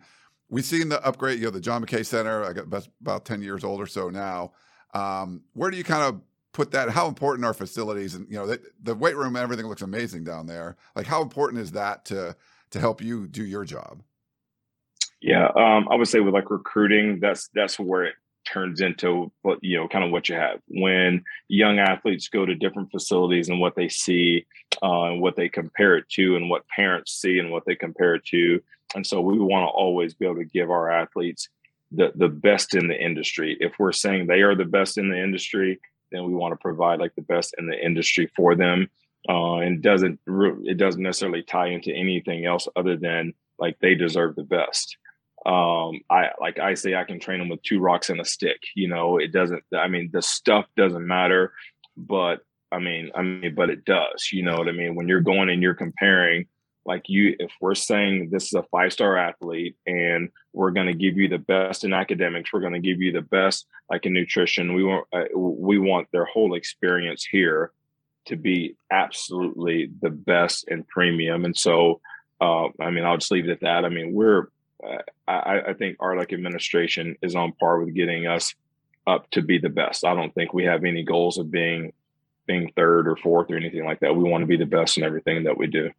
[0.48, 1.38] We've seen the upgrade.
[1.38, 2.44] You know, the John McKay Center.
[2.44, 4.52] I got about ten years old or so now.
[4.92, 6.20] Um, where do you kind of
[6.52, 6.90] put that?
[6.90, 8.14] How important are facilities?
[8.14, 10.76] And you know, the, the weight room, everything looks amazing down there.
[10.96, 12.37] Like, how important is that to
[12.70, 14.02] to help you do your job?
[15.20, 19.59] Yeah, um, I would say with like recruiting, that's that's where it turns into what
[19.62, 23.61] you know, kind of what you have when young athletes go to different facilities and
[23.61, 24.46] what they see
[24.83, 28.14] uh, and what they compare it to, and what parents see and what they compare
[28.14, 28.61] it to.
[28.94, 31.48] And so we want to always be able to give our athletes
[31.90, 33.57] the the best in the industry.
[33.61, 37.00] If we're saying they are the best in the industry, then we want to provide
[37.00, 38.90] like the best in the industry for them.
[39.28, 44.35] Uh, and doesn't it doesn't necessarily tie into anything else other than like they deserve
[44.35, 44.96] the best.
[45.44, 48.61] Um, I like I say I can train them with two rocks and a stick.
[48.74, 49.64] You know, it doesn't.
[49.76, 51.52] I mean, the stuff doesn't matter,
[51.96, 54.31] but I mean, I mean, but it does.
[54.33, 54.94] You know what I mean?
[54.94, 56.46] When you're going and you're comparing
[56.85, 60.94] like you if we're saying this is a five star athlete and we're going to
[60.94, 64.12] give you the best in academics we're going to give you the best like in
[64.12, 67.70] nutrition we want uh, we want their whole experience here
[68.24, 72.00] to be absolutely the best and premium and so
[72.40, 74.48] uh, i mean i'll just leave it at that i mean we're
[75.28, 78.54] I, I think our like administration is on par with getting us
[79.06, 80.04] up to be the best.
[80.04, 81.92] I don't think we have any goals of being
[82.46, 84.16] being third or fourth or anything like that.
[84.16, 85.90] We want to be the best in everything that we do.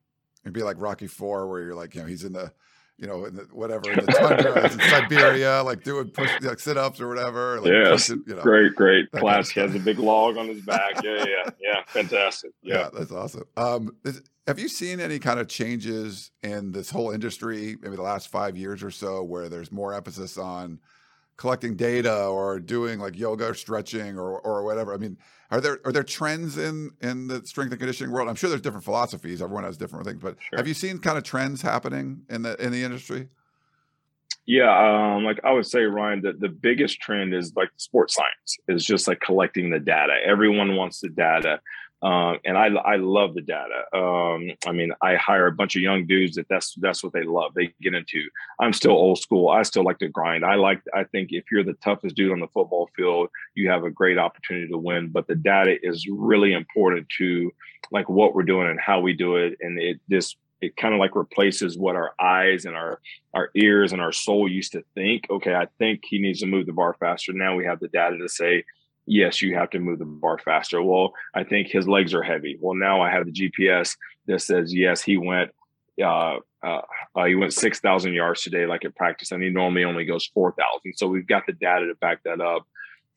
[0.43, 2.51] It'd be like Rocky Four, where you're like, you know, he's in the,
[2.97, 6.77] you know, in the, whatever in the tundra, in Siberia, like doing push, like sit
[6.77, 7.59] ups or whatever.
[7.59, 9.11] Like yes, pushing, you know, great, great.
[9.15, 11.03] Classic has a big log on his back.
[11.03, 11.81] Yeah, yeah, yeah.
[11.87, 12.51] Fantastic.
[12.61, 13.45] Yeah, yeah that's awesome.
[13.57, 18.01] Um, is, have you seen any kind of changes in this whole industry, maybe the
[18.01, 20.79] last five years or so, where there's more emphasis on
[21.37, 24.93] collecting data or doing like yoga or stretching or or whatever.
[24.93, 25.17] I mean,
[25.53, 28.27] are there are there trends in in the strength and conditioning world?
[28.27, 29.39] I'm sure there's different philosophies.
[29.39, 30.57] Everyone has different things, but sure.
[30.57, 33.29] have you seen kind of trends happening in the in the industry?
[34.47, 38.57] Yeah, um, like I would say, Ryan, that the biggest trend is like sports science
[38.67, 40.13] is just like collecting the data.
[40.25, 41.61] Everyone wants the data.
[42.03, 43.85] Um, and I, I love the data.
[43.93, 47.23] Um, I mean, I hire a bunch of young dudes that that's that's what they
[47.23, 47.53] love.
[47.53, 48.27] They get into.
[48.59, 49.47] I'm still old school.
[49.47, 50.43] I still like to grind.
[50.43, 50.81] I like.
[50.93, 54.17] I think if you're the toughest dude on the football field, you have a great
[54.17, 55.09] opportunity to win.
[55.09, 57.51] But the data is really important to
[57.91, 59.57] like what we're doing and how we do it.
[59.61, 62.99] And it just it kind of like replaces what our eyes and our
[63.33, 65.23] our ears and our soul used to think.
[65.29, 67.31] Okay, I think he needs to move the bar faster.
[67.31, 68.65] Now we have the data to say
[69.05, 70.81] yes, you have to move the bar faster.
[70.81, 72.57] Well, I think his legs are heavy.
[72.59, 73.95] Well, now I have the GPS
[74.27, 75.51] that says yes, he went
[76.01, 76.81] uh, uh,
[77.15, 80.25] uh, he went six thousand yards today, like at practice, and he normally only goes
[80.33, 80.93] four thousand.
[80.95, 82.65] So we've got the data to back that up.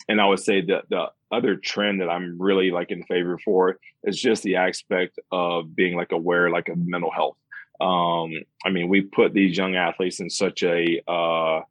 [0.09, 3.79] And I would say that the other trend that I'm really like in favor for
[4.05, 7.37] is just the aspect of being like aware, like of mental health.
[7.81, 8.33] Um,
[8.65, 11.63] I mean, we put these young athletes in such a uh,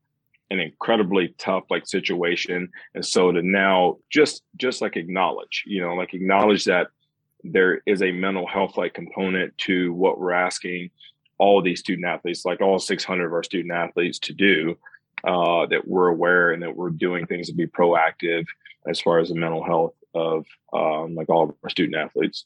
[0.51, 5.95] an incredibly tough like situation and so to now just just like acknowledge you know
[5.95, 6.88] like acknowledge that
[7.43, 10.89] there is a mental health like component to what we're asking
[11.38, 14.77] all these student athletes like all 600 of our student athletes to do
[15.23, 18.45] uh, that we're aware and that we're doing things to be proactive
[18.88, 22.45] as far as the mental health of um, like all of our student athletes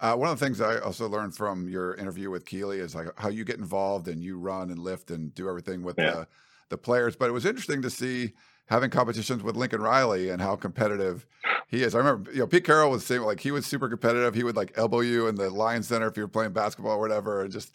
[0.00, 3.08] uh, one of the things I also learned from your interview with Keely is like
[3.18, 6.10] how you get involved and you run and lift and do everything with yeah.
[6.10, 6.28] the
[6.68, 7.16] the players.
[7.16, 8.32] But it was interesting to see
[8.66, 11.26] having competitions with Lincoln Riley and how competitive
[11.68, 11.94] he is.
[11.94, 14.34] I remember, you know, Pete Carroll was saying like he was super competitive.
[14.34, 17.00] He would like elbow you in the Lyon Center if you were playing basketball or
[17.00, 17.72] whatever, and just.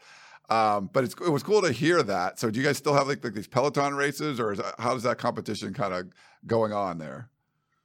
[0.50, 2.38] Um, but it was cool to hear that.
[2.38, 5.74] So, do you guys still have like, like these Peloton races, or does that competition
[5.74, 6.08] kind of
[6.46, 7.30] going on there?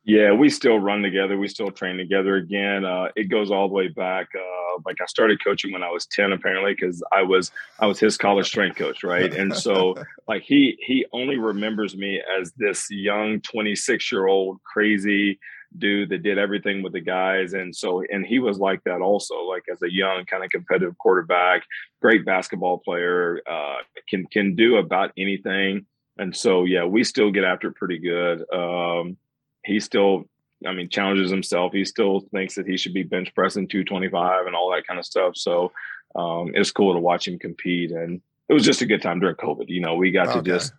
[0.05, 1.39] Yeah, we still run together.
[1.39, 2.85] We still train together again.
[2.85, 4.27] Uh, it goes all the way back.
[4.35, 7.99] Uh, like I started coaching when I was ten, apparently, because I was I was
[7.99, 9.33] his college strength coach, right?
[9.33, 9.95] And so,
[10.29, 15.39] like he he only remembers me as this young twenty six year old crazy
[15.77, 19.43] dude that did everything with the guys, and so and he was like that also,
[19.43, 21.63] like as a young kind of competitive quarterback,
[22.01, 23.77] great basketball player, uh,
[24.09, 25.87] can can do about anything.
[26.19, 28.45] And so, yeah, we still get after it pretty good.
[28.53, 29.17] Um,
[29.65, 30.25] he still,
[30.67, 31.73] I mean, challenges himself.
[31.73, 35.07] He still thinks that he should be bench pressing 225 and all that kind of
[35.07, 35.37] stuff.
[35.37, 35.73] So
[36.17, 37.93] um, it's cool to watch him compete.
[37.93, 39.69] And it was just a good time during COVID.
[39.69, 40.39] You know, we got okay.
[40.39, 40.73] to just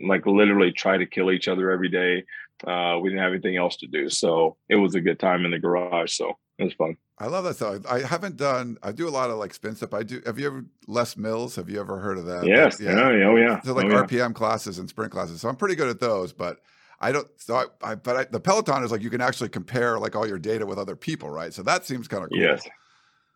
[0.00, 2.24] like literally try to kill each other every day.
[2.66, 5.50] Uh, we didn't have anything else to do, so it was a good time in
[5.50, 6.12] the garage.
[6.12, 6.96] So it was fun.
[7.18, 7.84] I love that song.
[7.88, 8.76] I haven't done.
[8.82, 9.94] I do a lot of like spin stuff.
[9.94, 10.20] I do.
[10.26, 11.56] Have you ever Les Mills?
[11.56, 12.46] Have you ever heard of that?
[12.46, 12.80] Yes.
[12.80, 12.92] yeah.
[12.92, 13.26] yeah.
[13.26, 13.60] Oh yeah.
[13.62, 14.02] So like oh, yeah.
[14.02, 15.40] RPM classes and sprint classes.
[15.40, 16.58] So I'm pretty good at those, but.
[17.00, 17.28] I don't.
[17.36, 20.26] So I, I but I, the Peloton is like you can actually compare like all
[20.26, 21.52] your data with other people, right?
[21.52, 22.38] So that seems kind of cool.
[22.38, 22.66] Yes.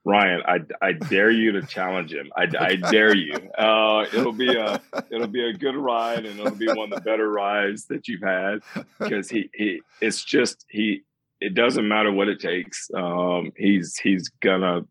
[0.07, 2.31] Ryan, I, I dare you to challenge him.
[2.37, 3.35] I, I dare you.
[3.59, 7.01] Uh, it'll be a it'll be a good ride, and it'll be one of the
[7.01, 8.59] better rides that you've had
[8.99, 11.03] because he, he it's just he
[11.41, 12.91] it doesn't matter what it takes.
[12.95, 14.83] Um, he's he's gonna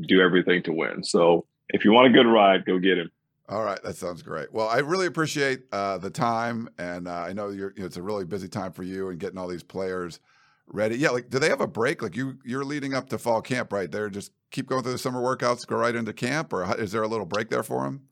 [0.00, 1.02] do everything to win.
[1.02, 3.10] So if you want a good ride, go get him.
[3.52, 4.50] All right, that sounds great.
[4.50, 7.74] Well, I really appreciate uh, the time, and uh, I know you're.
[7.76, 10.20] You know, it's a really busy time for you and getting all these players
[10.68, 10.96] ready.
[10.96, 12.00] Yeah, like do they have a break?
[12.00, 13.92] Like you, you're leading up to fall camp, right?
[13.92, 17.02] They're just keep going through the summer workouts, go right into camp, or is there
[17.02, 18.08] a little break there for them?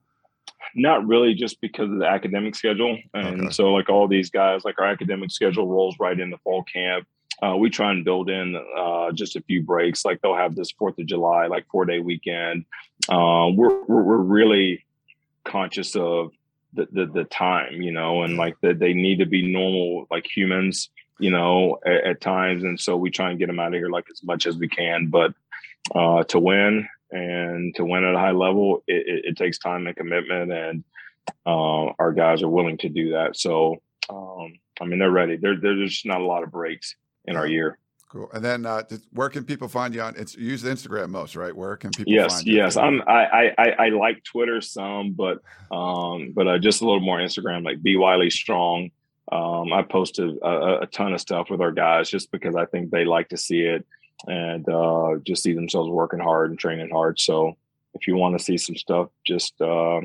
[0.75, 3.51] Not really, just because of the academic schedule, and okay.
[3.51, 7.07] so like all these guys, like our academic schedule rolls right into fall camp.
[7.43, 10.05] Uh, we try and build in uh, just a few breaks.
[10.05, 12.67] Like they'll have this Fourth of July, like four day weekend.
[13.09, 14.85] Uh, we're, we're, we're really
[15.45, 16.33] conscious of
[16.73, 20.27] the, the, the time, you know, and like that they need to be normal, like
[20.27, 22.65] humans, you know, at, at, times.
[22.65, 24.69] And so we try and get them out of here like as much as we
[24.69, 25.09] can.
[25.09, 25.35] But
[25.95, 29.87] uh, to win and to win at a high level, it, it, it takes time
[29.87, 30.85] and commitment, and
[31.47, 33.37] uh, our guys are willing to do that.
[33.37, 35.37] So, um, I mean, they're ready.
[35.37, 37.79] There, there's just not a lot of breaks in our year.
[38.11, 38.29] Cool.
[38.33, 38.83] And then, uh,
[39.13, 40.17] where can people find you on?
[40.17, 41.55] It's you use Instagram most, right?
[41.55, 42.13] Where can people?
[42.13, 42.77] Yes, yes.
[42.77, 43.03] I'm.
[43.07, 45.39] I, I I like Twitter some, but
[45.71, 48.91] um, but uh, just a little more Instagram, like B Wiley Strong.
[49.31, 52.91] Um, I posted a, a, ton of stuff with our guys just because I think
[52.91, 53.87] they like to see it
[54.27, 57.21] and uh, just see themselves working hard and training hard.
[57.21, 57.57] So
[57.95, 60.01] if you want to see some stuff, just uh,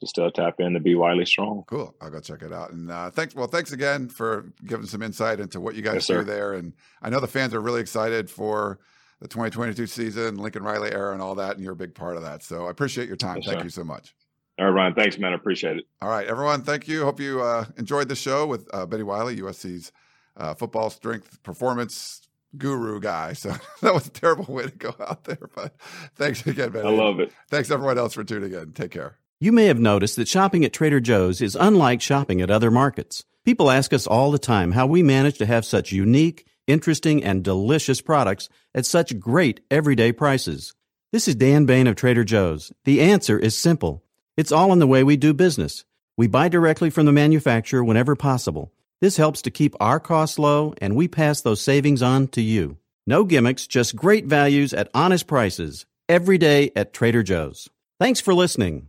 [0.00, 1.64] just uh, tap in to B Wiley Strong.
[1.66, 1.94] Cool.
[2.00, 2.72] I'll go check it out.
[2.72, 3.34] And uh, thanks.
[3.34, 6.24] Well, thanks again for giving some insight into what you guys yes, do sir.
[6.24, 6.52] there.
[6.54, 6.72] And
[7.02, 8.78] I know the fans are really excited for
[9.20, 11.56] the 2022 season, Lincoln Riley era, and all that.
[11.56, 12.42] And you're a big part of that.
[12.42, 13.38] So I appreciate your time.
[13.38, 13.64] Yes, thank sir.
[13.64, 14.14] you so much.
[14.58, 14.94] All right, Ryan.
[14.94, 15.32] Thanks, man.
[15.32, 15.84] I appreciate it.
[16.02, 16.62] All right, everyone.
[16.62, 17.04] Thank you.
[17.04, 19.92] Hope you uh, enjoyed the show with uh, Benny Wiley, USC's
[20.36, 22.22] uh, football strength performance
[22.56, 23.32] guru guy.
[23.34, 25.48] So that was a terrible way to go out there.
[25.54, 25.74] But
[26.16, 26.88] thanks again, Benny.
[26.88, 27.32] I love it.
[27.50, 28.72] Thanks everyone else for tuning in.
[28.72, 29.18] Take care.
[29.40, 33.24] You may have noticed that shopping at Trader Joe's is unlike shopping at other markets.
[33.44, 37.44] People ask us all the time how we manage to have such unique, interesting, and
[37.44, 40.74] delicious products at such great everyday prices.
[41.12, 42.72] This is Dan Bane of Trader Joe's.
[42.84, 44.02] The answer is simple.
[44.36, 45.84] It's all in the way we do business.
[46.16, 48.72] We buy directly from the manufacturer whenever possible.
[49.00, 52.78] This helps to keep our costs low, and we pass those savings on to you.
[53.06, 55.86] No gimmicks, just great values at honest prices.
[56.08, 57.68] Every day at Trader Joe's.
[58.00, 58.88] Thanks for listening.